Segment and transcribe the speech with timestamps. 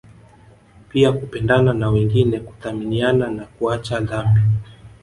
[0.89, 4.41] Pia kupendana na wengine kuthaminiana na kuacha dhambi